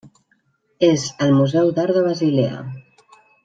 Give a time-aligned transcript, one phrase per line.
[0.87, 2.67] És al Museu d'Art de Basilea.